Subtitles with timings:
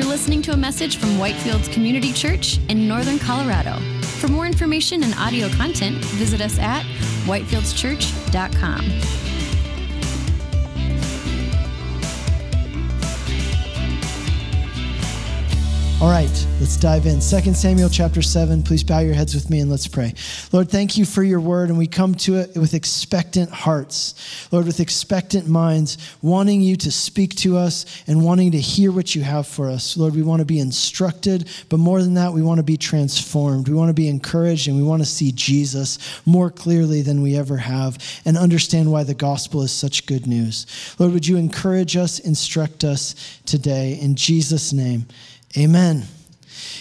[0.00, 3.78] You're listening to a message from Whitefields Community Church in Northern Colorado.
[4.00, 6.84] For more information and audio content, visit us at
[7.26, 9.29] whitefieldschurch.com.
[16.02, 17.20] All right, let's dive in.
[17.20, 17.20] 2
[17.52, 18.62] Samuel chapter 7.
[18.62, 20.14] Please bow your heads with me and let's pray.
[20.50, 24.48] Lord, thank you for your word, and we come to it with expectant hearts.
[24.50, 29.14] Lord, with expectant minds, wanting you to speak to us and wanting to hear what
[29.14, 29.94] you have for us.
[29.98, 33.68] Lord, we want to be instructed, but more than that, we want to be transformed.
[33.68, 37.36] We want to be encouraged, and we want to see Jesus more clearly than we
[37.36, 40.64] ever have and understand why the gospel is such good news.
[40.98, 43.98] Lord, would you encourage us, instruct us today?
[44.00, 45.04] In Jesus' name.
[45.56, 46.04] Amen.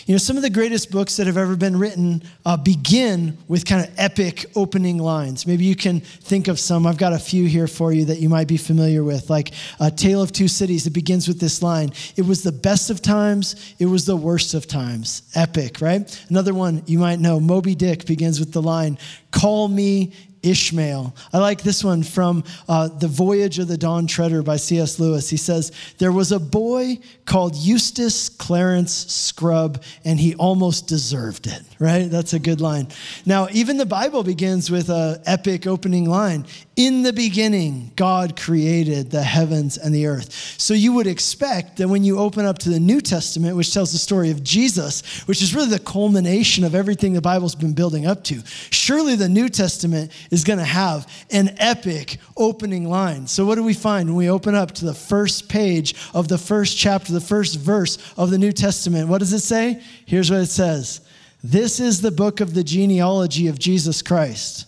[0.05, 3.65] You know, some of the greatest books that have ever been written uh, begin with
[3.65, 5.45] kind of epic opening lines.
[5.45, 6.87] Maybe you can think of some.
[6.87, 9.91] I've got a few here for you that you might be familiar with, like A
[9.91, 10.87] Tale of Two Cities.
[10.87, 14.53] It begins with this line It was the best of times, it was the worst
[14.53, 15.23] of times.
[15.35, 16.25] Epic, right?
[16.29, 18.97] Another one you might know Moby Dick begins with the line
[19.31, 21.15] Call me Ishmael.
[21.33, 24.99] I like this one from uh, The Voyage of the Dawn Treader by C.S.
[24.99, 25.29] Lewis.
[25.29, 31.61] He says, There was a boy called Eustace Clarence Scrubb, and he almost deserved it,
[31.79, 32.09] right?
[32.09, 32.87] That's a good line.
[33.25, 36.45] Now, even the Bible begins with an epic opening line
[36.79, 40.33] In the beginning, God created the heavens and the earth.
[40.57, 43.91] So you would expect that when you open up to the New Testament, which tells
[43.91, 48.07] the story of Jesus, which is really the culmination of everything the Bible's been building
[48.07, 53.27] up to, surely the New Testament is going to have an epic opening line.
[53.27, 56.37] So, what do we find when we open up to the first page of the
[56.37, 59.09] first chapter, the first verse of the New Testament?
[59.09, 59.83] What does it say?
[60.05, 61.01] Here's what it says
[61.43, 64.65] This is the book of the genealogy of Jesus Christ,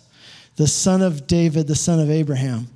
[0.55, 2.67] the son of David, the son of Abraham.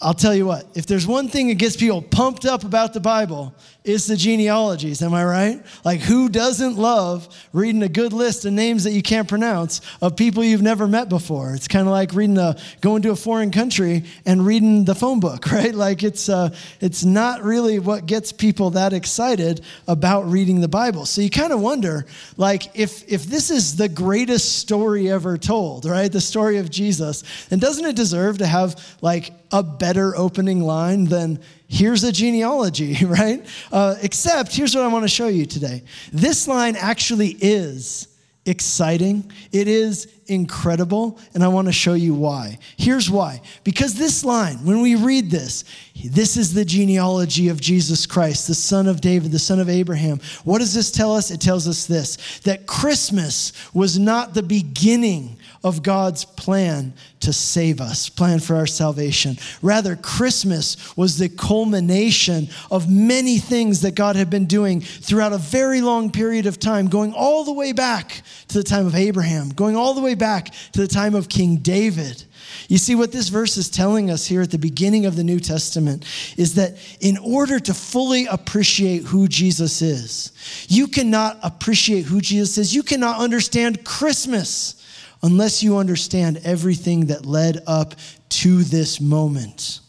[0.00, 3.00] I'll tell you what, if there's one thing that gets people pumped up about the
[3.00, 5.02] Bible, it's the genealogies.
[5.02, 5.66] Am I right?
[5.84, 10.16] Like, who doesn't love reading a good list of names that you can't pronounce of
[10.16, 11.52] people you've never met before?
[11.54, 15.18] It's kind of like reading a, going to a foreign country and reading the phone
[15.18, 15.74] book, right?
[15.74, 21.04] Like, it's, uh, it's not really what gets people that excited about reading the Bible.
[21.04, 22.06] So you kind of wonder,
[22.36, 26.10] like, if, if this is the greatest story ever told, right?
[26.10, 31.04] The story of Jesus, then doesn't it deserve to have, like, a better opening line
[31.04, 31.38] than
[31.72, 33.44] here's a genealogy, right?
[33.72, 35.82] Uh, except here's what I want to show you today.
[36.12, 38.08] This line actually is
[38.44, 42.58] exciting, it is incredible, and I want to show you why.
[42.76, 43.40] Here's why.
[43.62, 45.64] Because this line, when we read this,
[46.04, 50.20] this is the genealogy of Jesus Christ, the son of David, the son of Abraham.
[50.44, 51.30] What does this tell us?
[51.30, 57.80] It tells us this that Christmas was not the beginning of God's plan to save
[57.80, 59.36] us, plan for our salvation.
[59.62, 65.38] Rather, Christmas was the culmination of many things that God had been doing throughout a
[65.38, 69.50] very long period of time, going all the way back to the time of Abraham,
[69.50, 72.24] going all the way back to the time of King David.
[72.68, 75.38] You see, what this verse is telling us here at the beginning of the New
[75.38, 76.04] Testament
[76.36, 80.32] is that in order to fully appreciate who Jesus is,
[80.68, 82.74] you cannot appreciate who Jesus is.
[82.74, 84.81] You cannot understand Christmas
[85.22, 87.94] unless you understand everything that led up
[88.28, 89.80] to this moment.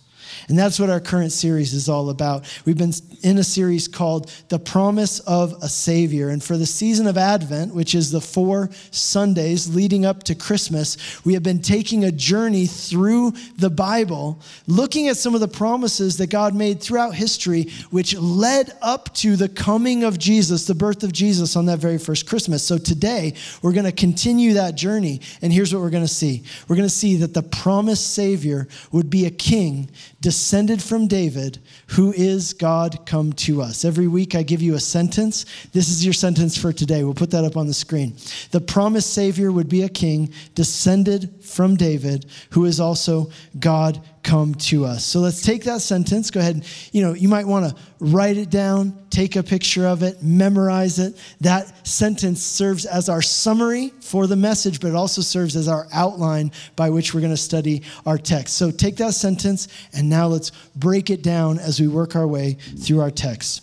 [0.49, 2.45] And that's what our current series is all about.
[2.65, 6.29] We've been in a series called The Promise of a Savior.
[6.29, 11.23] And for the season of Advent, which is the four Sundays leading up to Christmas,
[11.25, 16.17] we have been taking a journey through the Bible, looking at some of the promises
[16.17, 21.03] that God made throughout history, which led up to the coming of Jesus, the birth
[21.03, 22.63] of Jesus on that very first Christmas.
[22.63, 25.21] So today, we're going to continue that journey.
[25.41, 28.67] And here's what we're going to see we're going to see that the promised Savior
[28.91, 29.89] would be a king
[30.33, 33.85] descended from David, who is God come to us.
[33.85, 35.45] Every week I give you a sentence.
[35.73, 37.03] This is your sentence for today.
[37.03, 38.15] We'll put that up on the screen.
[38.49, 43.29] The promised Savior would be a king descended from David, who is also
[43.59, 45.03] God come to us.
[45.03, 46.31] So let's take that sentence.
[46.31, 46.55] Go ahead.
[46.55, 50.23] and, You know, you might want to write it down, take a picture of it,
[50.23, 51.17] memorize it.
[51.41, 55.87] That sentence serves as our summary for the message, but it also serves as our
[55.93, 58.55] outline by which we're going to study our text.
[58.55, 62.53] So take that sentence and now let's break it down as we work our way
[62.53, 63.61] through our text.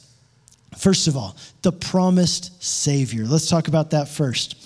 [0.77, 3.25] First of all, the promised Savior.
[3.25, 4.57] Let's talk about that first.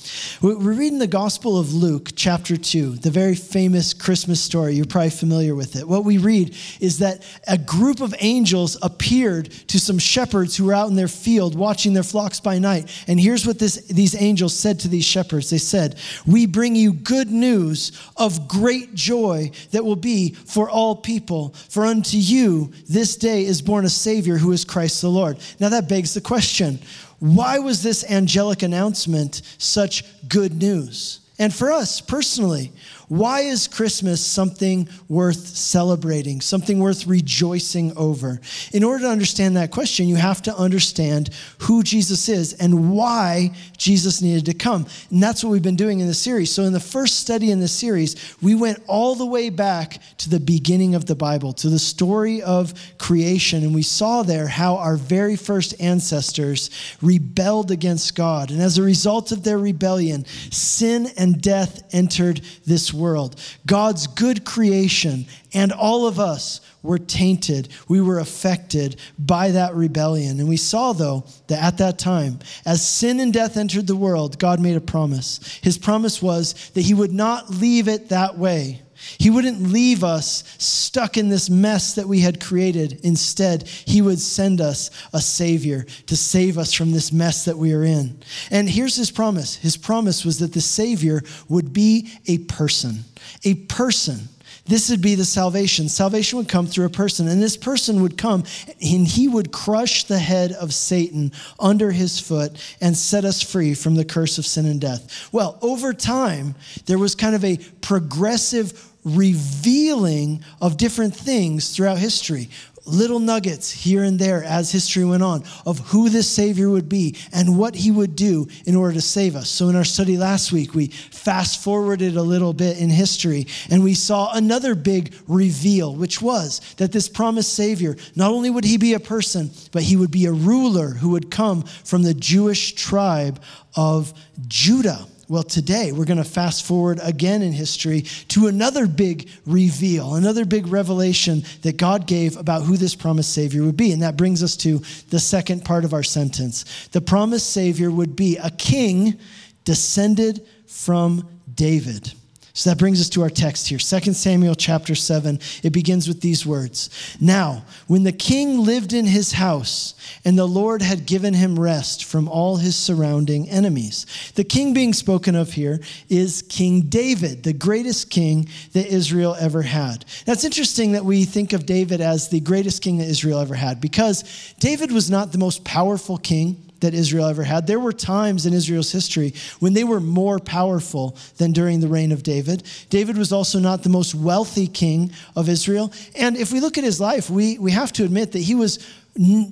[0.43, 4.75] We're reading the Gospel of Luke, chapter 2, the very famous Christmas story.
[4.75, 5.88] You're probably familiar with it.
[5.88, 10.75] What we read is that a group of angels appeared to some shepherds who were
[10.75, 12.91] out in their field watching their flocks by night.
[13.08, 15.96] And here's what this, these angels said to these shepherds They said,
[16.26, 21.55] We bring you good news of great joy that will be for all people.
[21.70, 25.38] For unto you this day is born a Savior who is Christ the Lord.
[25.58, 26.79] Now that begs begs the question
[27.25, 31.21] why was this angelic announcement such good news?
[31.38, 32.71] And for us personally,
[33.09, 38.41] why is Christmas something worth celebrating, something worth rejoicing over?
[38.73, 43.55] In order to understand that question, you have to understand who Jesus is and why
[43.77, 44.87] Jesus needed to come.
[45.11, 46.53] And that's what we've been doing in the series.
[46.53, 50.31] So, in the first study in the series, we went all the way back to
[50.31, 53.62] the beginning of the Bible, to the story of creation.
[53.62, 56.71] And we saw there how our very first ancestors
[57.03, 58.51] rebelled against God.
[58.51, 63.41] And as a result of their rebellion, sin and death entered this world.
[63.67, 67.69] God's good creation and all of us were tainted.
[67.88, 70.38] We were affected by that rebellion.
[70.38, 74.38] And we saw, though, that at that time, as sin and death entered the world,
[74.38, 75.58] God made a promise.
[75.62, 78.84] His promise was that He would not leave it that way.
[79.19, 83.01] He wouldn't leave us stuck in this mess that we had created.
[83.03, 87.73] Instead, He would send us a Savior to save us from this mess that we
[87.73, 88.19] are in.
[88.51, 93.05] And here's His promise His promise was that the Savior would be a person,
[93.45, 94.29] a person.
[94.67, 95.89] This would be the salvation.
[95.89, 98.45] Salvation would come through a person, and this person would come
[98.81, 103.75] and he would crush the head of Satan under his foot and set us free
[103.75, 105.29] from the curse of sin and death.
[105.33, 106.55] Well, over time,
[106.87, 112.49] there was kind of a progressive revealing of different things throughout history.
[112.87, 117.17] Little nuggets here and there as history went on of who this Savior would be
[117.33, 119.49] and what he would do in order to save us.
[119.49, 123.83] So, in our study last week, we fast forwarded a little bit in history and
[123.83, 128.77] we saw another big reveal, which was that this promised Savior, not only would he
[128.77, 132.75] be a person, but he would be a ruler who would come from the Jewish
[132.75, 133.41] tribe
[133.77, 134.13] of
[134.47, 135.07] Judah.
[135.29, 140.44] Well, today we're going to fast forward again in history to another big reveal, another
[140.44, 143.93] big revelation that God gave about who this promised Savior would be.
[143.93, 146.88] And that brings us to the second part of our sentence.
[146.88, 149.19] The promised Savior would be a king
[149.65, 152.12] descended from David.
[152.55, 153.79] So that brings us to our text here.
[153.79, 155.41] 2 Samuel chapter 7.
[155.62, 156.89] It begins with these words.
[157.21, 162.05] Now, when the king lived in his house, and the Lord had given him rest
[162.05, 164.06] from all his surrounding enemies.
[164.35, 169.62] The king being spoken of here is King David, the greatest king that Israel ever
[169.62, 170.05] had.
[170.27, 173.55] Now it's interesting that we think of David as the greatest king that Israel ever
[173.55, 177.67] had because David was not the most powerful king that Israel ever had.
[177.67, 182.13] There were times in Israel's history when they were more powerful than during the reign
[182.13, 182.63] of David.
[182.91, 185.93] David was also not the most wealthy king of Israel.
[186.15, 188.79] And if we look at his life, we, we have to admit that he was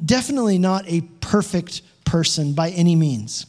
[0.05, 3.46] definitely not a perfect person by any means.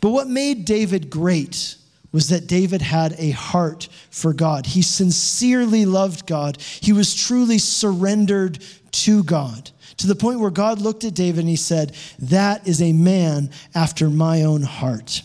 [0.00, 1.76] But what made David great
[2.12, 4.64] was that David had a heart for God.
[4.64, 10.80] He sincerely loved God, he was truly surrendered to God to the point where God
[10.80, 15.22] looked at David and he said, That is a man after my own heart.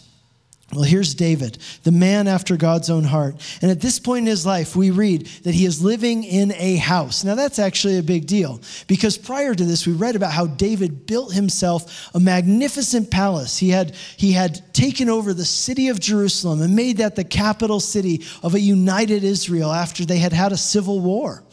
[0.74, 3.36] Well, here's David, the man after God's own heart.
[3.62, 6.78] And at this point in his life, we read that he is living in a
[6.78, 7.24] house.
[7.24, 11.06] Now, that's actually a big deal because prior to this, we read about how David
[11.06, 13.58] built himself a magnificent palace.
[13.58, 17.80] He had, he had taken over the city of Jerusalem and made that the capital
[17.80, 21.44] city of a united Israel after they had had a civil war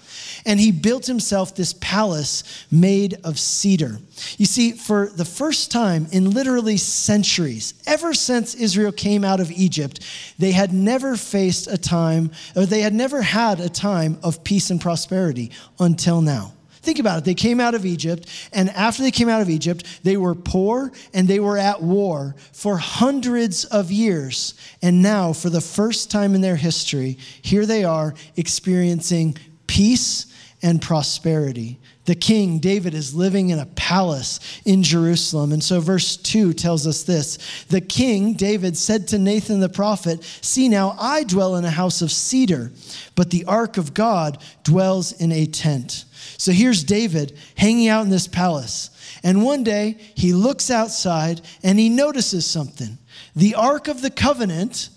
[0.44, 3.98] and he built himself this palace made of cedar.
[4.36, 9.50] You see, for the first time in literally centuries, ever since Israel came out of
[9.50, 10.00] Egypt,
[10.38, 14.70] they had never faced a time, or they had never had a time of peace
[14.70, 16.52] and prosperity until now.
[16.82, 17.24] Think about it.
[17.24, 20.90] They came out of Egypt, and after they came out of Egypt, they were poor
[21.12, 24.54] and they were at war for hundreds of years.
[24.80, 29.36] And now, for the first time in their history, here they are experiencing
[29.66, 30.26] peace
[30.62, 31.78] and prosperity.
[32.04, 35.52] The king, David, is living in a palace in Jerusalem.
[35.52, 37.38] And so, verse 2 tells us this
[37.68, 42.02] The king, David, said to Nathan the prophet, See now, I dwell in a house
[42.02, 42.72] of cedar,
[43.14, 46.04] but the ark of God dwells in a tent.
[46.36, 48.90] So here's David hanging out in this palace.
[49.22, 52.98] And one day he looks outside and he notices something.
[53.36, 54.88] The ark of the covenant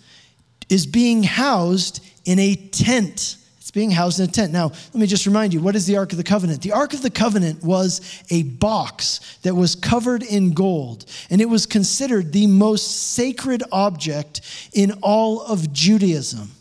[0.69, 3.37] is being housed in a tent
[3.73, 4.53] being housed in a tent.
[4.53, 6.61] Now, let me just remind you what is the Ark of the Covenant?
[6.61, 7.99] The Ark of the Covenant was
[8.29, 14.41] a box that was covered in gold, and it was considered the most sacred object
[14.71, 16.51] in all of Judaism.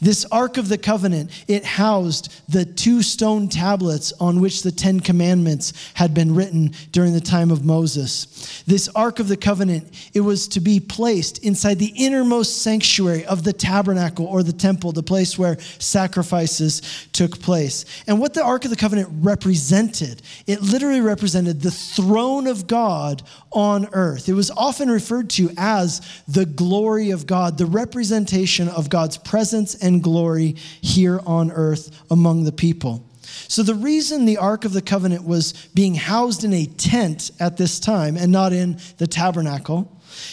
[0.00, 5.00] This Ark of the Covenant, it housed the two stone tablets on which the Ten
[5.00, 8.62] Commandments had been written during the time of Moses.
[8.66, 13.44] This Ark of the Covenant, it was to be placed inside the innermost sanctuary of
[13.44, 17.84] the tabernacle or the temple, the place where sacrifices took place.
[18.06, 23.22] And what the Ark of the Covenant represented, it literally represented the throne of God
[23.50, 24.28] on earth.
[24.28, 29.18] It was often referred to as the glory of God, the representation of God's
[29.58, 33.04] presence and glory here on earth among the people.
[33.48, 37.56] So, the reason the Ark of the Covenant was being housed in a tent at
[37.56, 39.90] this time and not in the tabernacle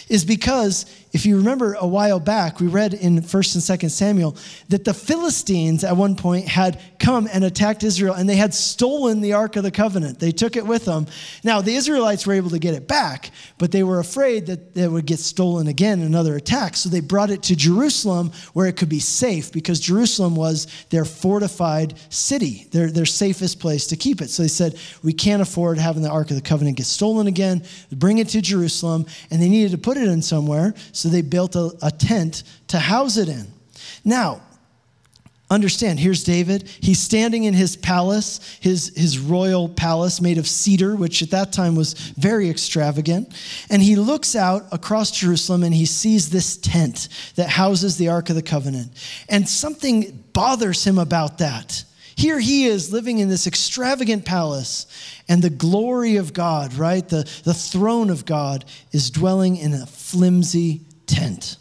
[0.08, 4.36] is because if you remember a while back, we read in 1st and 2nd Samuel
[4.68, 9.22] that the Philistines at one point had come and attacked Israel and they had stolen
[9.22, 10.18] the Ark of the Covenant.
[10.18, 11.06] They took it with them.
[11.42, 14.92] Now, the Israelites were able to get it back, but they were afraid that it
[14.92, 16.76] would get stolen again in another attack.
[16.76, 21.06] So they brought it to Jerusalem where it could be safe because Jerusalem was their
[21.06, 24.28] fortified city, their, their safest place to keep it.
[24.28, 27.62] So they said, We can't afford having the Ark of the Covenant get stolen again.
[27.90, 29.06] Bring it to Jerusalem.
[29.30, 30.74] And they needed to put it in somewhere.
[30.92, 33.46] So so they built a, a tent to house it in.
[34.04, 34.42] Now,
[35.48, 40.96] understand here's david he's standing in his palace his, his royal palace made of cedar
[40.96, 43.32] which at that time was very extravagant
[43.70, 48.28] and he looks out across jerusalem and he sees this tent that houses the ark
[48.28, 48.90] of the covenant
[49.28, 51.84] and something bothers him about that
[52.16, 54.86] here he is living in this extravagant palace,
[55.28, 57.06] and the glory of God, right?
[57.06, 61.56] The, the throne of God is dwelling in a flimsy tent.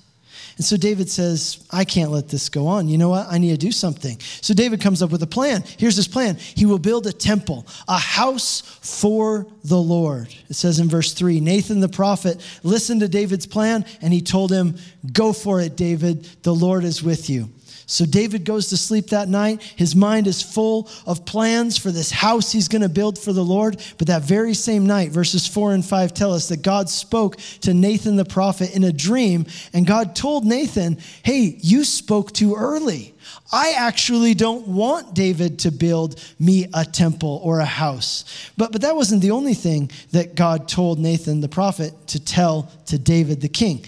[0.58, 2.88] And so David says, I can't let this go on.
[2.88, 3.28] You know what?
[3.30, 4.18] I need to do something.
[4.42, 5.64] So David comes up with a plan.
[5.78, 10.34] Here's his plan He will build a temple, a house for the Lord.
[10.50, 14.52] It says in verse 3 Nathan the prophet listened to David's plan and he told
[14.52, 14.78] him,
[15.12, 16.24] Go for it, David.
[16.44, 17.50] The Lord is with you.
[17.88, 19.62] So David goes to sleep that night.
[19.76, 23.44] His mind is full of plans for this house he's going to build for the
[23.44, 23.82] Lord.
[23.98, 27.74] But that very same night, verses 4 and 5 tell us that God spoke to
[27.74, 29.46] Nathan the prophet in a dream.
[29.74, 33.14] And God told Nathan, Hey, you spoke too early.
[33.52, 38.52] I actually don't want David to build me a temple or a house.
[38.58, 42.72] But, but that wasn't the only thing that God told Nathan the prophet to tell
[42.88, 43.86] to David the king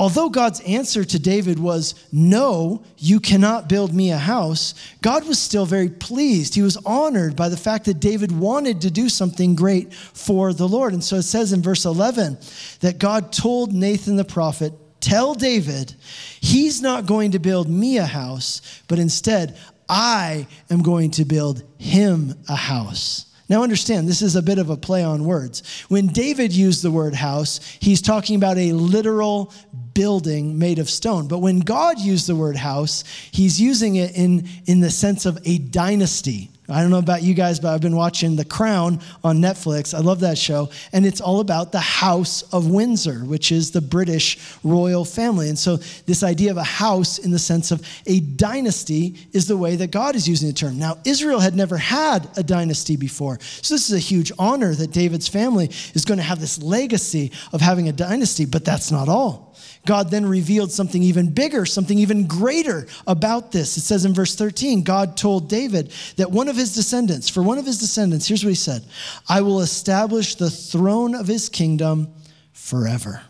[0.00, 5.38] although God's answer to David was, No, you cannot build me a house, God was
[5.38, 6.54] still very pleased.
[6.54, 10.66] He was honored by the fact that David wanted to do something great for the
[10.66, 10.94] Lord.
[10.94, 12.38] And so it says in verse 11
[12.80, 15.94] that God told Nathan the prophet, Tell David,
[16.40, 21.62] he's not going to build me a house, but instead, I am going to build
[21.78, 23.26] him a house.
[23.50, 25.82] Now, understand, this is a bit of a play on words.
[25.88, 29.52] When David used the word house, he's talking about a literal
[30.00, 31.28] building made of stone.
[31.28, 35.38] But when God used the word house, he's using it in, in the sense of
[35.44, 36.48] a dynasty.
[36.70, 39.92] I don't know about you guys, but I've been watching The Crown on Netflix.
[39.92, 40.70] I love that show.
[40.94, 45.50] And it's all about the House of Windsor, which is the British royal family.
[45.50, 45.76] And so,
[46.06, 49.90] this idea of a house in the sense of a dynasty is the way that
[49.90, 50.78] God is using the term.
[50.78, 53.38] Now, Israel had never had a dynasty before.
[53.40, 57.32] So, this is a huge honor that David's family is going to have this legacy
[57.52, 59.49] of having a dynasty, but that's not all.
[59.86, 63.76] God then revealed something even bigger, something even greater about this.
[63.76, 67.58] It says in verse 13, God told David that one of his descendants, for one
[67.58, 68.82] of his descendants, here's what he said
[69.28, 72.12] I will establish the throne of his kingdom
[72.52, 73.22] forever.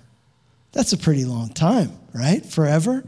[0.73, 2.45] That's a pretty long time, right?
[2.45, 3.04] Forever.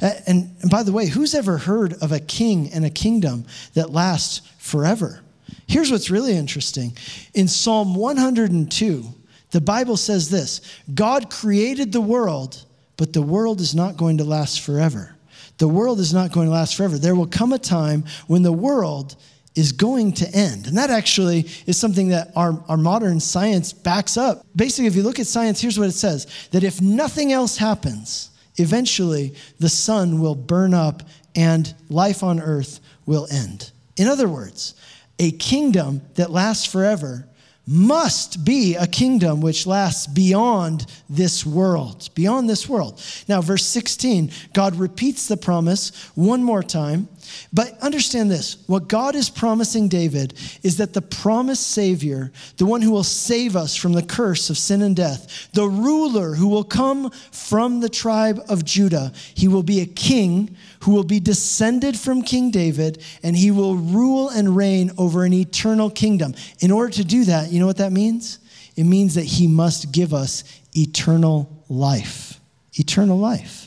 [0.00, 3.90] And, and by the way, who's ever heard of a king and a kingdom that
[3.90, 5.22] lasts forever?
[5.66, 6.96] Here's what's really interesting.
[7.34, 9.04] In Psalm 102,
[9.50, 10.60] the Bible says this
[10.92, 12.65] God created the world
[12.96, 15.14] but the world is not going to last forever.
[15.58, 16.98] The world is not going to last forever.
[16.98, 19.16] There will come a time when the world
[19.54, 20.66] is going to end.
[20.66, 24.44] And that actually is something that our, our modern science backs up.
[24.54, 28.30] Basically, if you look at science, here's what it says that if nothing else happens,
[28.56, 31.02] eventually the sun will burn up
[31.34, 33.70] and life on earth will end.
[33.96, 34.74] In other words,
[35.18, 37.26] a kingdom that lasts forever
[37.66, 42.08] must be a kingdom which lasts beyond this world.
[42.14, 43.02] Beyond this world.
[43.28, 47.08] Now, verse 16, God repeats the promise one more time.
[47.52, 52.82] But understand this what God is promising David is that the promised Savior, the one
[52.82, 56.64] who will save us from the curse of sin and death, the ruler who will
[56.64, 61.98] come from the tribe of Judah, he will be a king who will be descended
[61.98, 66.34] from King David, and he will rule and reign over an eternal kingdom.
[66.60, 68.38] In order to do that, you know what that means?
[68.76, 72.40] It means that he must give us eternal life.
[72.74, 73.65] Eternal life.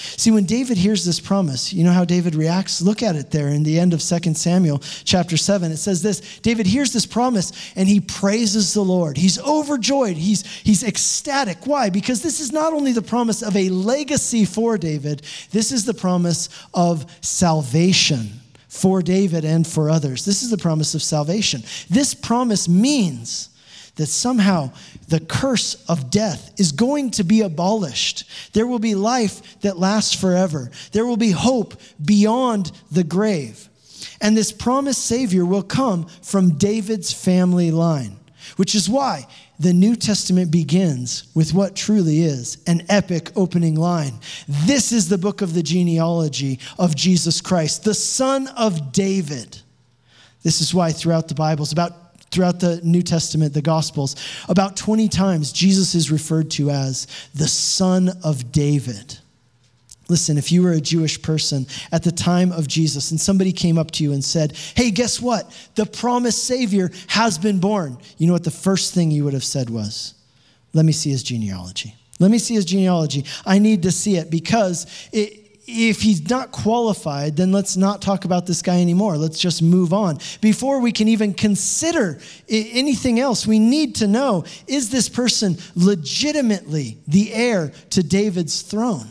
[0.00, 2.80] See, when David hears this promise, you know how David reacts?
[2.80, 5.70] Look at it there in the end of 2 Samuel chapter 7.
[5.70, 9.16] It says this David hears this promise and he praises the Lord.
[9.16, 11.66] He's overjoyed, he's, he's ecstatic.
[11.66, 11.90] Why?
[11.90, 15.94] Because this is not only the promise of a legacy for David, this is the
[15.94, 18.30] promise of salvation
[18.68, 20.24] for David and for others.
[20.24, 21.62] This is the promise of salvation.
[21.90, 23.50] This promise means
[23.96, 24.72] that somehow
[25.08, 28.24] the curse of death is going to be abolished.
[28.52, 30.70] There will be life that lasts forever.
[30.92, 33.68] There will be hope beyond the grave.
[34.20, 38.18] And this promised Savior will come from David's family line,
[38.56, 39.26] which is why
[39.58, 44.18] the New Testament begins with what truly is an epic opening line.
[44.48, 49.58] This is the book of the genealogy of Jesus Christ, the son of David.
[50.42, 54.16] This is why throughout the Bible, it's about throughout the New Testament, the Gospels,
[54.48, 59.18] about 20 times Jesus is referred to as the Son of David.
[60.08, 63.78] Listen, if you were a Jewish person at the time of Jesus and somebody came
[63.78, 65.50] up to you and said, Hey, guess what?
[65.76, 67.96] The promised Savior has been born.
[68.18, 70.14] You know what the first thing you would have said was?
[70.72, 71.94] Let me see his genealogy.
[72.18, 73.24] Let me see his genealogy.
[73.46, 78.24] I need to see it because it, if he's not qualified, then let's not talk
[78.24, 79.16] about this guy anymore.
[79.16, 80.18] Let's just move on.
[80.40, 86.98] Before we can even consider anything else, we need to know is this person legitimately
[87.06, 89.08] the heir to David's throne?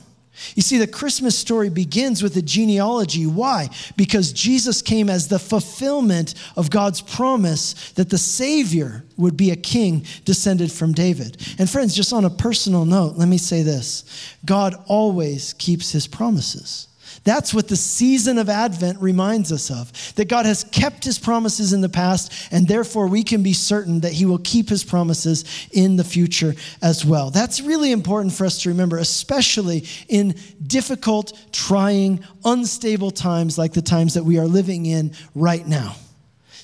[0.56, 3.26] You see, the Christmas story begins with a genealogy.
[3.26, 3.70] Why?
[3.96, 9.56] Because Jesus came as the fulfillment of God's promise that the Savior would be a
[9.56, 11.38] king descended from David.
[11.58, 16.08] And friends, just on a personal note, let me say this God always keeps his
[16.08, 16.88] promises.
[17.24, 21.74] That's what the season of Advent reminds us of that God has kept his promises
[21.74, 25.46] in the past, and therefore we can be certain that he will keep his promises
[25.72, 27.30] in the future as well.
[27.30, 30.36] That's really important for us to remember, especially in
[30.66, 35.96] difficult, trying, unstable times like the times that we are living in right now.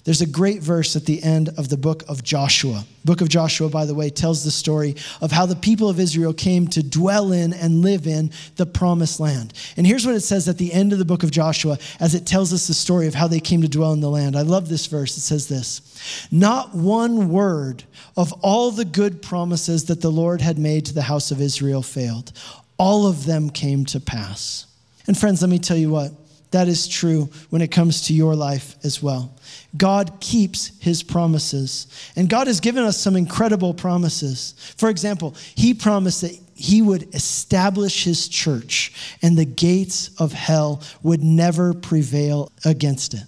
[0.06, 2.86] There's a great verse at the end of the book of Joshua.
[3.04, 6.32] Book of Joshua, by the way, tells the story of how the people of Israel
[6.32, 9.54] came to dwell in and live in the promised land.
[9.76, 12.28] And here's what it says at the end of the book of Joshua as it
[12.28, 14.36] tells us the story of how they came to dwell in the land.
[14.36, 15.18] I love this verse.
[15.18, 17.84] It says this Not one word
[18.16, 21.82] of all the good promises that the Lord had made to the house of Israel
[21.82, 22.32] failed,
[22.78, 24.68] all of them came to pass.
[25.08, 26.12] And friends, let me tell you what
[26.56, 29.36] that is true when it comes to your life as well.
[29.76, 31.88] God keeps his promises.
[32.16, 34.56] And God has given us some incredible promises.
[34.78, 40.82] For example, he promised that he would establish his church and the gates of hell
[41.04, 43.24] would never prevail against it.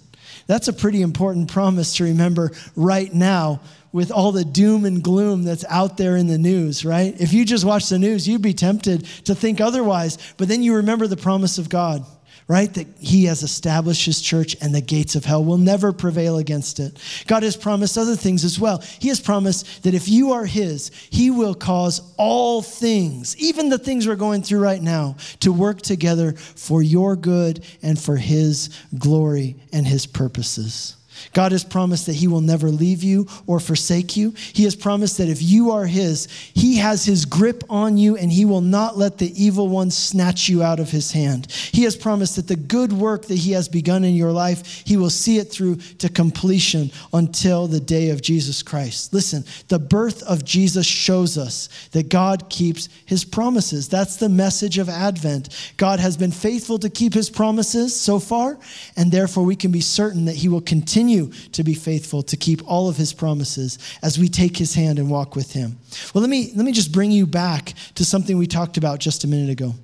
[0.46, 3.60] That's a pretty important promise to remember right now
[3.92, 7.14] with all the doom and gloom that's out there in the news, right?
[7.20, 10.76] If you just watch the news, you'd be tempted to think otherwise, but then you
[10.76, 12.06] remember the promise of God
[12.48, 12.72] right?
[12.74, 16.80] That he has established his church and the gates of hell will never prevail against
[16.80, 16.98] it.
[17.26, 18.78] God has promised other things as well.
[18.98, 23.78] He has promised that if you are his, he will cause all things, even the
[23.78, 28.70] things we're going through right now, to work together for your good and for his
[28.98, 30.97] glory and his purposes.
[31.32, 34.34] God has promised that He will never leave you or forsake you.
[34.52, 38.30] He has promised that if you are His, He has His grip on you and
[38.30, 41.50] He will not let the evil one snatch you out of His hand.
[41.50, 44.96] He has promised that the good work that He has begun in your life, He
[44.96, 49.12] will see it through to completion until the day of Jesus Christ.
[49.12, 53.88] Listen, the birth of Jesus shows us that God keeps His promises.
[53.88, 55.48] That's the message of Advent.
[55.78, 58.58] God has been faithful to keep His promises so far,
[58.96, 62.36] and therefore we can be certain that He will continue continue to be faithful to
[62.36, 65.78] keep all of his promises as we take his hand and walk with him.
[66.12, 69.24] Well, let me, let me just bring you back to something we talked about just
[69.24, 69.74] a minute ago.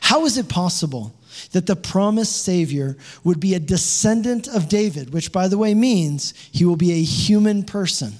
[0.00, 1.14] How is it possible
[1.52, 6.34] that the promised Savior would be a descendant of David, which, by the way, means
[6.52, 8.14] he will be a human person,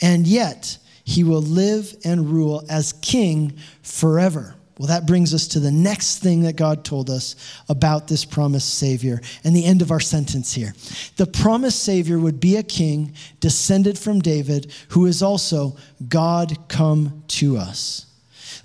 [0.00, 4.55] and yet he will live and rule as king forever?
[4.78, 7.34] Well, that brings us to the next thing that God told us
[7.68, 10.74] about this promised Savior and the end of our sentence here.
[11.16, 15.76] The promised Savior would be a king descended from David, who is also
[16.08, 18.04] God come to us.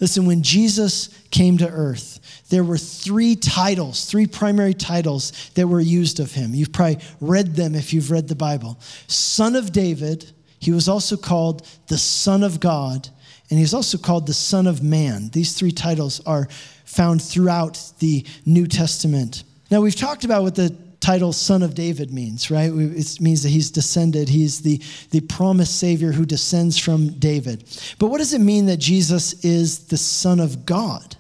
[0.02, 2.20] Listen, when Jesus came to earth,
[2.50, 6.54] there were three titles, three primary titles that were used of him.
[6.54, 11.16] You've probably read them if you've read the Bible Son of David, he was also
[11.16, 13.10] called the Son of God
[13.52, 15.30] and he's also called the Son of Man.
[15.34, 16.48] These three titles are
[16.86, 19.44] found throughout the New Testament.
[19.70, 22.72] Now, we've talked about what the title Son of David means, right?
[22.72, 24.30] It means that he's descended.
[24.30, 27.66] He's the, the promised Savior who descends from David.
[28.00, 31.18] But what does it mean that Jesus is the Son of God?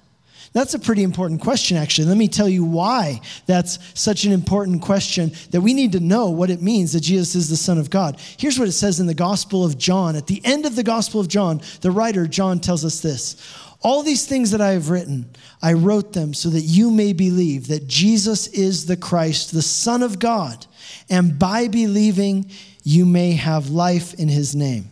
[0.54, 2.08] That's a pretty important question, actually.
[2.08, 6.30] Let me tell you why that's such an important question that we need to know
[6.30, 8.20] what it means that Jesus is the Son of God.
[8.38, 10.18] Here's what it says in the Gospel of John.
[10.18, 13.38] At the end of the Gospel of John, the writer, John, tells us this
[13.82, 15.30] All these things that I have written,
[15.62, 20.04] I wrote them so that you may believe that Jesus is the Christ, the Son
[20.04, 20.66] of God,
[21.10, 22.52] and by believing,
[22.84, 24.90] you may have life in his name.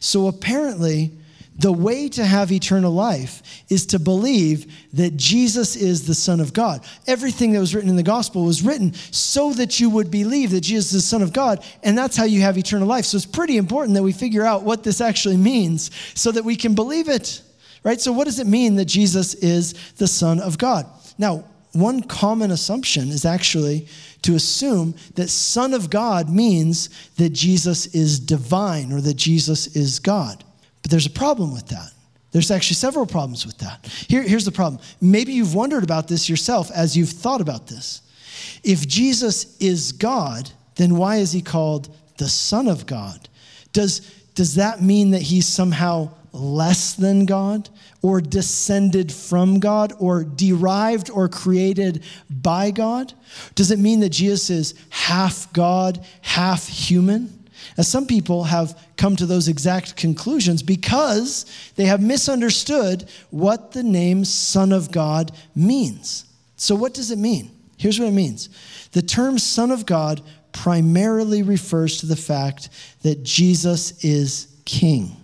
[0.00, 1.12] So apparently,
[1.58, 6.52] the way to have eternal life is to believe that Jesus is the Son of
[6.52, 6.84] God.
[7.06, 10.60] Everything that was written in the gospel was written so that you would believe that
[10.60, 13.06] Jesus is the Son of God, and that's how you have eternal life.
[13.06, 16.56] So it's pretty important that we figure out what this actually means so that we
[16.56, 17.40] can believe it,
[17.82, 18.00] right?
[18.00, 20.86] So, what does it mean that Jesus is the Son of God?
[21.16, 23.86] Now, one common assumption is actually
[24.22, 29.98] to assume that Son of God means that Jesus is divine or that Jesus is
[29.98, 30.42] God.
[30.86, 31.90] But there's a problem with that.
[32.30, 33.84] There's actually several problems with that.
[34.08, 34.80] Here, here's the problem.
[35.00, 38.02] Maybe you've wondered about this yourself as you've thought about this.
[38.62, 43.28] If Jesus is God, then why is he called the Son of God?
[43.72, 44.00] Does,
[44.36, 47.68] does that mean that he's somehow less than God
[48.00, 53.12] or descended from God or derived or created by God?
[53.56, 57.35] Does it mean that Jesus is half God, half human?
[57.76, 61.44] As some people have come to those exact conclusions because
[61.76, 66.24] they have misunderstood what the name Son of God means.
[66.56, 67.50] So, what does it mean?
[67.76, 68.48] Here's what it means
[68.92, 72.70] the term Son of God primarily refers to the fact
[73.02, 75.14] that Jesus is King.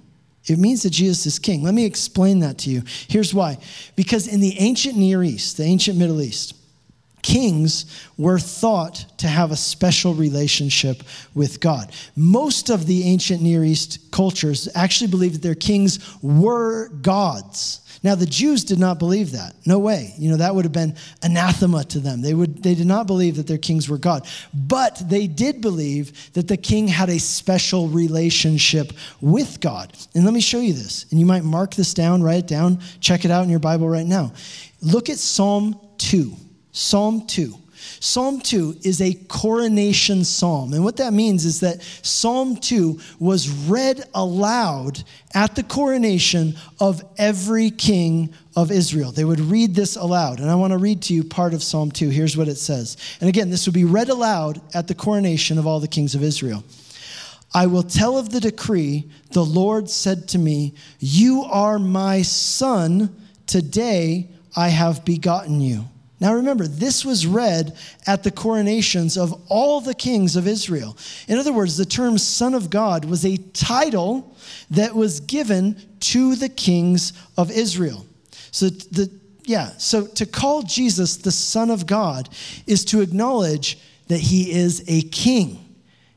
[0.46, 1.62] It means that Jesus is king.
[1.62, 2.82] Let me explain that to you.
[3.08, 3.58] Here's why.
[3.94, 6.54] Because in the ancient Near East, the ancient Middle East,
[7.22, 11.02] kings were thought to have a special relationship
[11.35, 11.92] with God.
[12.16, 17.80] Most of the ancient Near East cultures actually believed that their kings were gods.
[18.02, 19.54] Now the Jews did not believe that.
[19.64, 20.12] No way.
[20.18, 22.20] You know that would have been anathema to them.
[22.20, 24.26] They would they did not believe that their kings were God.
[24.52, 29.92] But they did believe that the king had a special relationship with God.
[30.14, 31.06] And let me show you this.
[31.11, 33.88] And you might mark this down, write it down, check it out in your Bible
[33.88, 34.32] right now.
[34.80, 36.35] Look at Psalm 2.
[36.72, 37.58] Psalm 2.
[38.00, 40.72] Psalm 2 is a coronation psalm.
[40.72, 45.02] And what that means is that Psalm 2 was read aloud
[45.35, 49.12] at the coronation of every king of Israel.
[49.12, 50.40] They would read this aloud.
[50.40, 52.08] And I want to read to you part of Psalm 2.
[52.08, 52.96] Here's what it says.
[53.20, 56.22] And again, this would be read aloud at the coronation of all the kings of
[56.22, 56.64] Israel.
[57.54, 59.11] I will tell of the decree.
[59.32, 63.14] The Lord said to me, You are my son.
[63.46, 65.85] Today I have begotten you.
[66.22, 70.96] Now remember, this was read at the coronations of all the kings of Israel.
[71.26, 74.32] In other words, the term Son of God was a title
[74.70, 78.06] that was given to the kings of Israel.
[78.52, 79.11] So the
[79.46, 82.28] yeah, so to call Jesus the Son of God
[82.68, 85.71] is to acknowledge that he is a king.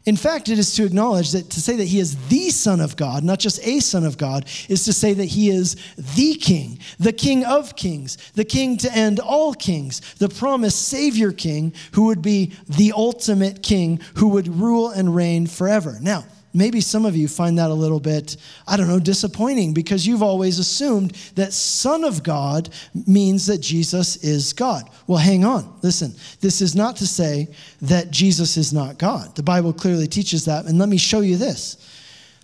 [0.06, 2.96] In fact, it is to acknowledge that to say that he is the Son of
[2.96, 5.76] God, not just a Son of God, is to say that he is
[6.16, 11.32] the King, the King of kings, the King to end all kings, the promised Savior
[11.32, 15.98] King who would be the ultimate King who would rule and reign forever.
[16.00, 18.38] Now, maybe some of you find that a little bit,
[18.68, 22.70] I don't know, disappointing because you've always assumed that Son of God
[23.06, 24.90] means that Jesus is God.
[25.06, 25.78] Well, hang on.
[25.84, 27.50] Listen, this is not to say
[27.84, 29.36] that Jesus is not God.
[29.36, 30.66] The Bible clearly teaches that.
[30.66, 31.78] And let me show you this.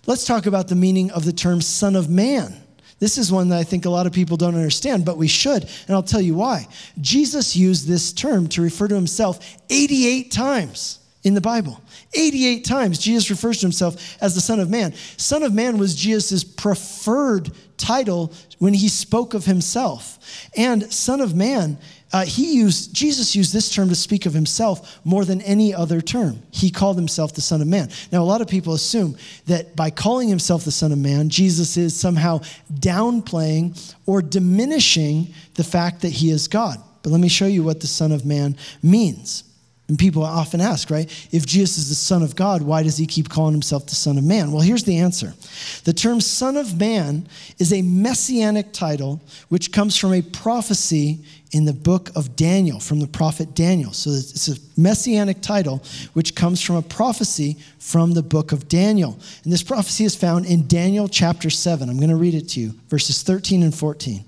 [0.06, 2.54] Let's talk about the meaning of the term Son of Man.
[2.98, 5.64] This is one that I think a lot of people don't understand, but we should,
[5.64, 6.68] and I'll tell you why.
[7.00, 11.80] Jesus used this term to refer to himself 88 times in the Bible.
[12.14, 14.92] 88 times Jesus refers to himself as the Son of Man.
[15.16, 20.18] Son of Man was Jesus' preferred title when he spoke of himself.
[20.56, 21.78] And Son of Man,
[22.12, 26.00] uh, he used Jesus used this term to speak of himself more than any other
[26.00, 26.42] term.
[26.50, 27.88] He called himself the Son of Man.
[28.10, 31.76] Now, a lot of people assume that by calling himself the Son of Man, Jesus
[31.76, 32.40] is somehow
[32.72, 36.78] downplaying or diminishing the fact that he is God.
[37.02, 39.44] But let me show you what the Son of Man means.
[39.92, 41.04] And people often ask, right?
[41.32, 44.16] If Jesus is the Son of God, why does he keep calling himself the Son
[44.16, 44.50] of Man?
[44.50, 45.34] Well, here's the answer
[45.84, 47.28] the term Son of Man
[47.58, 51.18] is a messianic title which comes from a prophecy
[51.52, 53.92] in the book of Daniel, from the prophet Daniel.
[53.92, 55.82] So it's a messianic title
[56.14, 59.18] which comes from a prophecy from the book of Daniel.
[59.44, 61.90] And this prophecy is found in Daniel chapter 7.
[61.90, 64.24] I'm going to read it to you, verses 13 and 14.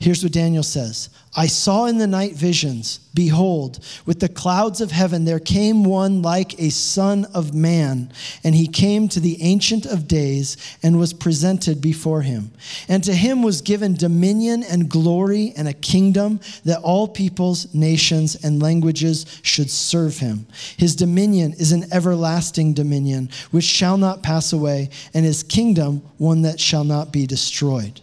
[0.00, 4.92] Here's what Daniel says I saw in the night visions, behold, with the clouds of
[4.92, 8.12] heaven there came one like a son of man,
[8.44, 12.52] and he came to the Ancient of Days and was presented before him.
[12.88, 18.36] And to him was given dominion and glory and a kingdom that all peoples, nations,
[18.44, 20.46] and languages should serve him.
[20.76, 26.42] His dominion is an everlasting dominion which shall not pass away, and his kingdom one
[26.42, 28.00] that shall not be destroyed.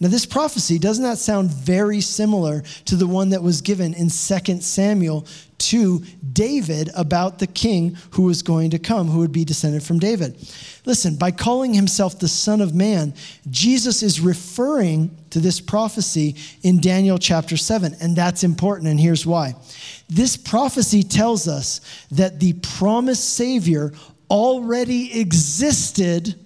[0.00, 4.10] Now, this prophecy does not sound very similar to the one that was given in
[4.10, 5.26] 2 Samuel
[5.58, 9.98] to David about the king who was going to come, who would be descended from
[9.98, 10.36] David.
[10.86, 13.12] Listen, by calling himself the Son of Man,
[13.50, 19.26] Jesus is referring to this prophecy in Daniel chapter 7, and that's important, and here's
[19.26, 19.56] why.
[20.08, 21.80] This prophecy tells us
[22.12, 23.92] that the promised Savior
[24.30, 26.36] already existed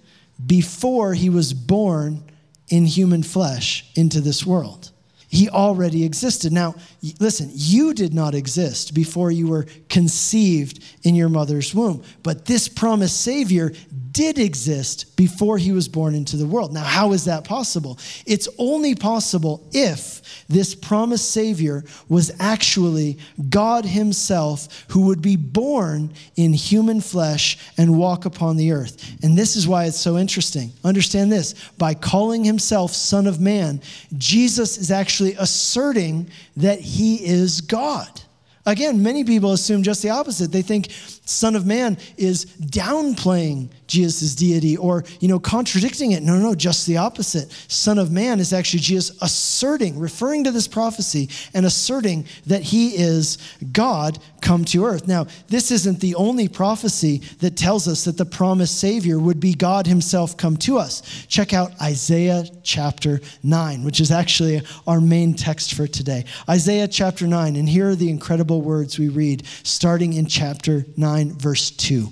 [0.46, 2.24] before he was born
[2.72, 4.90] in human flesh into this world.
[5.28, 6.54] He already existed.
[6.54, 6.74] Now,
[7.20, 12.68] listen, you did not exist before you were conceived in your mother's womb, but this
[12.68, 13.72] promised Savior
[14.12, 16.72] did exist before he was born into the world.
[16.72, 17.98] Now, how is that possible?
[18.27, 26.12] It's only possible if this promised Savior was actually God Himself who would be born
[26.37, 29.16] in human flesh and walk upon the earth.
[29.22, 30.72] And this is why it's so interesting.
[30.85, 33.81] Understand this by calling Himself Son of Man,
[34.18, 38.20] Jesus is actually asserting that He is God.
[38.64, 40.53] Again, many people assume just the opposite.
[40.53, 40.88] They think
[41.25, 46.22] Son of Man is downplaying Jesus' deity or, you know, contradicting it.
[46.22, 47.52] No, no, just the opposite.
[47.68, 52.96] Son of Man is actually Jesus asserting, referring to this prophecy and asserting that he
[52.96, 53.38] is
[53.70, 55.07] God come to earth.
[55.07, 59.55] Now, this isn't the only prophecy that tells us that the promised Savior would be
[59.55, 61.26] God himself come to us.
[61.28, 66.24] Check out Isaiah chapter 9, which is actually our main text for today.
[66.48, 71.33] Isaiah chapter 9, and here are the incredible words we read starting in chapter 9,
[71.33, 72.11] verse 2.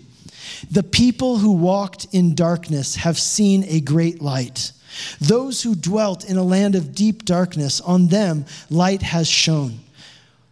[0.68, 4.72] The people who walked in darkness have seen a great light.
[5.20, 9.80] Those who dwelt in a land of deep darkness, on them light has shone.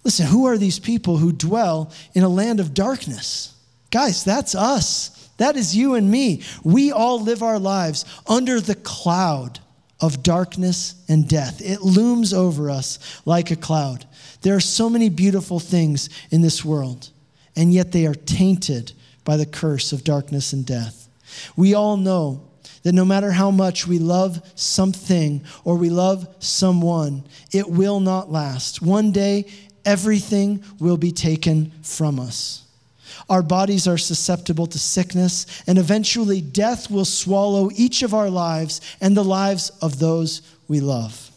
[0.04, 3.54] Listen, who are these people who dwell in a land of darkness?
[3.90, 5.28] Guys, that's us.
[5.38, 6.42] That is you and me.
[6.64, 9.60] We all live our lives under the cloud
[10.00, 11.60] of darkness and death.
[11.60, 14.06] It looms over us like a cloud.
[14.42, 17.10] There are so many beautiful things in this world,
[17.56, 18.92] and yet they are tainted
[19.28, 21.06] by the curse of darkness and death.
[21.54, 22.48] We all know
[22.82, 28.32] that no matter how much we love something or we love someone, it will not
[28.32, 28.80] last.
[28.80, 29.44] One day,
[29.84, 32.64] everything will be taken from us.
[33.28, 38.80] Our bodies are susceptible to sickness, and eventually, death will swallow each of our lives
[38.98, 41.30] and the lives of those we love.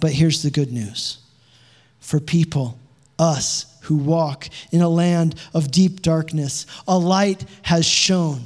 [0.00, 1.18] But here's the good news
[2.00, 2.78] for people,
[3.18, 6.66] us, who walk in a land of deep darkness.
[6.88, 8.42] A light has shone.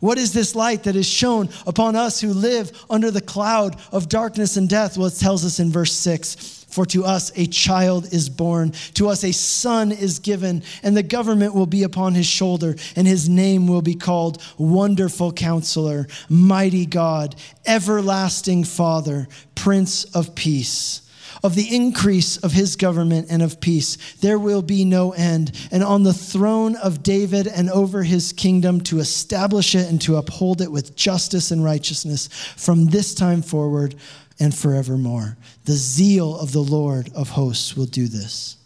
[0.00, 4.08] What is this light that is shown upon us who live under the cloud of
[4.08, 4.96] darkness and death?
[4.96, 9.10] Well, it tells us in verse 6 For to us a child is born, to
[9.10, 13.28] us a son is given, and the government will be upon his shoulder, and his
[13.28, 21.02] name will be called Wonderful Counselor, Mighty God, Everlasting Father, Prince of Peace
[21.42, 23.96] of the increase of his government and of peace.
[24.20, 25.52] There will be no end.
[25.70, 30.16] And on the throne of David and over his kingdom to establish it and to
[30.16, 33.94] uphold it with justice and righteousness from this time forward
[34.38, 35.36] and forevermore.
[35.64, 38.56] The zeal of the Lord of hosts will do this.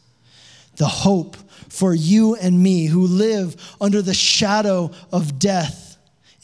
[0.76, 1.36] The hope
[1.68, 5.93] for you and me who live under the shadow of death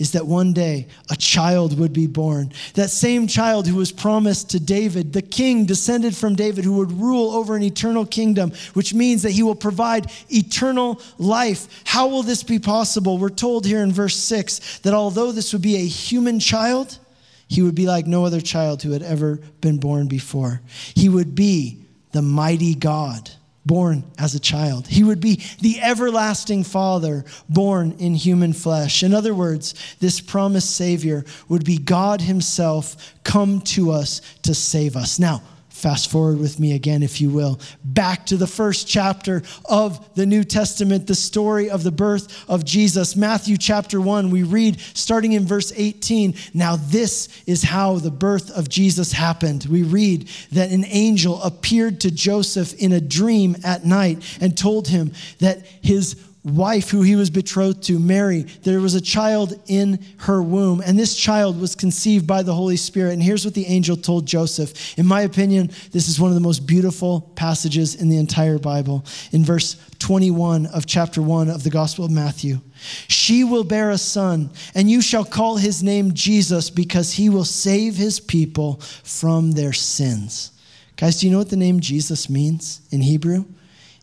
[0.00, 2.50] is that one day a child would be born.
[2.72, 6.90] That same child who was promised to David, the king descended from David, who would
[6.90, 11.82] rule over an eternal kingdom, which means that he will provide eternal life.
[11.84, 13.18] How will this be possible?
[13.18, 16.98] We're told here in verse 6 that although this would be a human child,
[17.46, 20.62] he would be like no other child who had ever been born before.
[20.94, 23.30] He would be the mighty God
[23.66, 24.86] born as a child.
[24.86, 29.02] He would be the everlasting Father born in human flesh.
[29.02, 34.96] In other words, this promised Savior would be God Himself come to us to save
[34.96, 35.18] us.
[35.18, 35.42] Now,
[35.80, 40.26] Fast forward with me again, if you will, back to the first chapter of the
[40.26, 43.16] New Testament, the story of the birth of Jesus.
[43.16, 46.34] Matthew chapter 1, we read starting in verse 18.
[46.52, 49.64] Now, this is how the birth of Jesus happened.
[49.70, 54.86] We read that an angel appeared to Joseph in a dream at night and told
[54.86, 60.02] him that his wife who he was betrothed to, Mary, there was a child in
[60.18, 63.12] her womb, and this child was conceived by the Holy Spirit.
[63.12, 64.98] And here's what the angel told Joseph.
[64.98, 69.04] In my opinion, this is one of the most beautiful passages in the entire Bible.
[69.32, 72.60] In verse 21 of chapter 1 of the Gospel of Matthew,
[73.08, 77.44] she will bear a son, and you shall call his name Jesus, because he will
[77.44, 80.52] save his people from their sins.
[80.96, 83.44] Guys, do you know what the name Jesus means in Hebrew?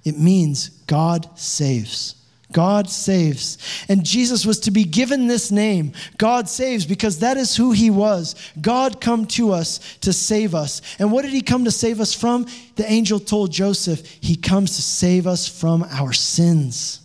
[0.04, 2.14] It means God saves.
[2.52, 3.58] God saves.
[3.90, 7.90] And Jesus was to be given this name, God saves, because that is who he
[7.90, 8.36] was.
[8.60, 10.82] God come to us to save us.
[11.00, 12.48] And what did he come to save us from?
[12.76, 17.02] The angel told Joseph, he comes to save us from our sins.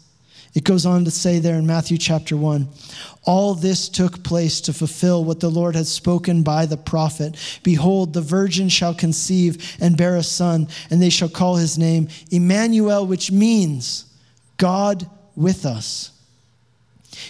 [0.55, 2.69] It goes on to say there in Matthew chapter 1
[3.25, 7.37] all this took place to fulfill what the Lord had spoken by the prophet.
[7.63, 12.09] Behold, the virgin shall conceive and bear a son, and they shall call his name
[12.33, 14.07] Emmanuel, which means
[14.57, 16.13] God with us.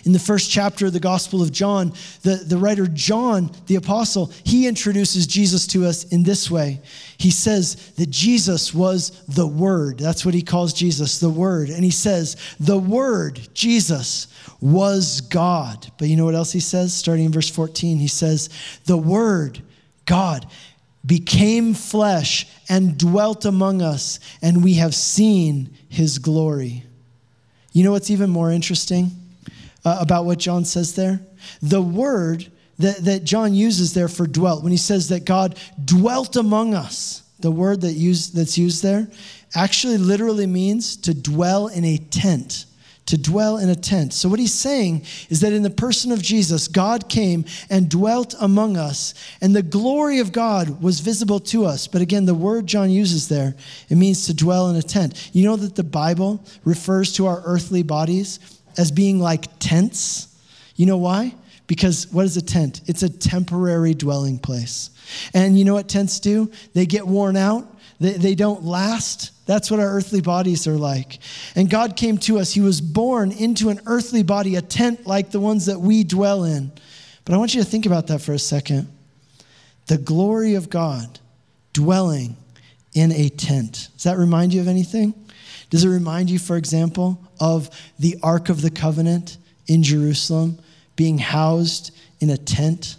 [0.04, 4.32] In the first chapter of the Gospel of John, the, the writer John, the apostle,
[4.44, 6.80] he introduces Jesus to us in this way.
[7.18, 9.98] He says that Jesus was the Word.
[9.98, 11.68] That's what he calls Jesus, the Word.
[11.68, 14.28] And he says, the Word, Jesus,
[14.60, 15.90] was God.
[15.98, 16.94] But you know what else he says?
[16.94, 18.50] Starting in verse 14, he says,
[18.86, 19.60] the Word,
[20.06, 20.46] God,
[21.04, 26.84] became flesh and dwelt among us, and we have seen his glory.
[27.72, 29.10] You know what's even more interesting
[29.84, 31.20] uh, about what John says there?
[31.60, 36.36] The word that, that John uses there for dwelt, when he says that God dwelt
[36.36, 39.08] among us, the word that used, that's used there
[39.54, 42.66] actually literally means to dwell in a tent
[43.06, 44.12] to dwell in a tent.
[44.12, 48.34] So, what he's saying is that in the person of Jesus, God came and dwelt
[48.40, 51.86] among us, and the glory of God was visible to us.
[51.86, 53.54] But again, the word John uses there,
[53.88, 55.30] it means to dwell in a tent.
[55.32, 58.38] You know that the Bible refers to our earthly bodies
[58.78, 60.28] as being like tents?
[60.76, 61.34] You know why?
[61.66, 62.82] Because what is a tent?
[62.86, 64.90] It's a temporary dwelling place.
[65.34, 66.50] And you know what tents do?
[66.74, 67.66] They get worn out,
[68.02, 69.30] they, they don't last.
[69.46, 71.18] That's what our earthly bodies are like.
[71.54, 72.52] And God came to us.
[72.52, 76.44] He was born into an earthly body, a tent like the ones that we dwell
[76.44, 76.72] in.
[77.24, 78.88] But I want you to think about that for a second.
[79.86, 81.18] The glory of God
[81.72, 82.36] dwelling
[82.94, 83.88] in a tent.
[83.94, 85.14] Does that remind you of anything?
[85.70, 90.58] Does it remind you, for example, of the Ark of the Covenant in Jerusalem
[90.96, 92.96] being housed in a tent?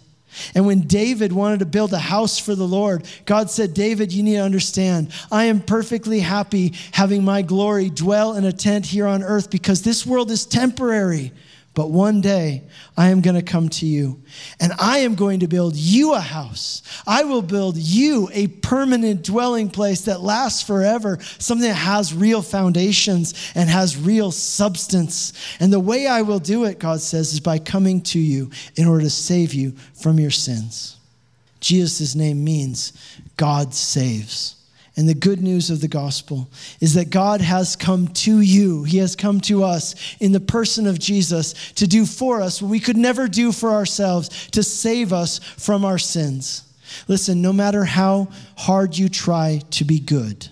[0.56, 4.24] And when David wanted to build a house for the Lord, God said, David, you
[4.24, 9.08] need to understand, I am perfectly happy having my glory dwell in a tent here
[9.08, 11.32] on earth because this world is temporary.
[11.76, 12.64] But one day
[12.96, 14.22] I am going to come to you
[14.60, 16.84] and I am going to build you a house.
[17.08, 22.44] I will build you a permanent dwelling place that lasts forever, something that has real
[22.44, 25.34] foundations and has real substance.
[25.60, 28.88] And the way I will do it, God says, is by coming to you in
[28.88, 30.98] order to save you from your sins.
[31.60, 32.94] Jesus' name means
[33.36, 34.63] God saves.
[34.96, 38.84] And the good news of the gospel is that God has come to you.
[38.84, 42.70] He has come to us in the person of Jesus to do for us what
[42.70, 46.64] we could never do for ourselves, to save us from our sins.
[47.08, 50.50] Listen, no matter how hard you try to be good,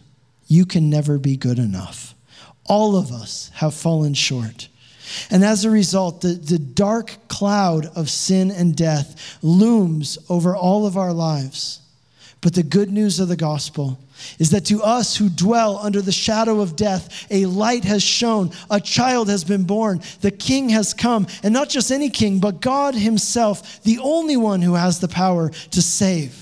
[0.48, 2.16] you can never be good enough.
[2.66, 4.70] All of us have fallen short.
[5.30, 10.88] And as a result, the, the dark cloud of sin and death looms over all
[10.88, 11.82] of our lives.
[12.42, 14.00] But the good news of the gospel
[14.40, 18.52] is that to us who dwell under the shadow of death, a light has shone,
[18.70, 22.62] a child has been born, the king has come, and not just any king, but
[22.62, 26.41] God himself, the only one who has the power to save.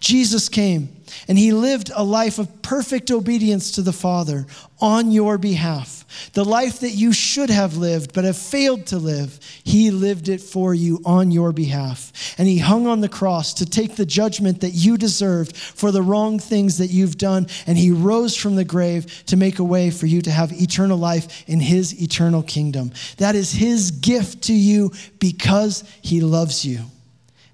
[0.00, 0.96] Jesus came
[1.28, 4.46] and he lived a life of perfect obedience to the Father
[4.80, 6.04] on your behalf.
[6.32, 10.40] The life that you should have lived but have failed to live, he lived it
[10.40, 12.34] for you on your behalf.
[12.38, 16.02] And he hung on the cross to take the judgment that you deserved for the
[16.02, 17.48] wrong things that you've done.
[17.66, 20.98] And he rose from the grave to make a way for you to have eternal
[20.98, 22.92] life in his eternal kingdom.
[23.18, 26.80] That is his gift to you because he loves you.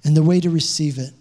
[0.05, 1.13] And the way to receive it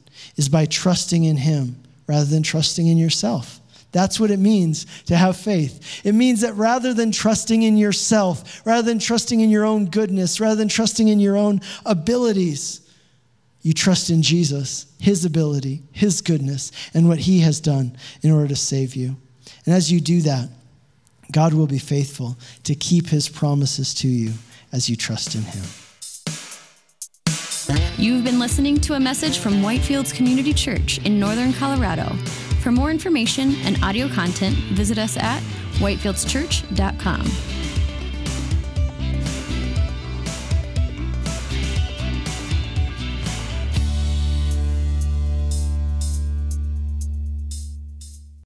[0.41, 1.75] is by trusting in him
[2.07, 3.59] rather than trusting in yourself.
[3.91, 6.01] That's what it means to have faith.
[6.03, 10.39] It means that rather than trusting in yourself, rather than trusting in your own goodness,
[10.39, 12.81] rather than trusting in your own abilities,
[13.61, 18.47] you trust in Jesus, His ability, His goodness, and what He has done in order
[18.47, 19.15] to save you.
[19.67, 20.49] And as you do that,
[21.31, 24.33] God will be faithful to keep His promises to you
[24.71, 25.65] as you trust in Him.
[27.97, 32.05] You've been listening to a message from Whitefields Community Church in Northern Colorado.
[32.61, 35.41] For more information and audio content, visit us at
[35.79, 37.60] whitefieldschurch.com.